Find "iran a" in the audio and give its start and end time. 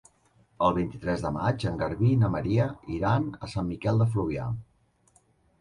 2.97-3.51